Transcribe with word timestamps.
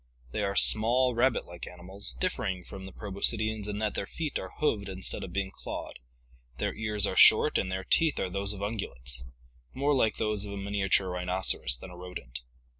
They 0.31 0.41
are 0.41 0.55
small, 0.55 1.13
rabbit 1.13 1.45
like 1.45 1.67
animals, 1.67 2.13
differing 2.13 2.63
from 2.63 2.87
the 2.87 2.91
proboscideans 2.91 3.67
in 3.67 3.77
that 3.77 3.93
their 3.93 4.07
feet 4.07 4.39
are 4.39 4.49
hoofed 4.57 4.89
instead 4.89 5.23
of 5.23 5.31
being 5.31 5.51
clawed; 5.51 5.99
their 6.57 6.73
ears 6.73 7.05
are 7.05 7.15
short 7.15 7.59
and 7.59 7.71
their 7.71 7.83
teeth 7.83 8.17
are 8.19 8.31
those 8.31 8.55
of 8.55 8.61
ungulates— 8.63 9.23
more 9.75 9.93
like 9.93 10.15
those 10.15 10.43
of 10.43 10.53
a 10.53 10.57
miniature 10.57 11.11
rhinoceros 11.11 11.77
than 11.77 11.91
a 11.91 11.95
rodent. 11.97 12.39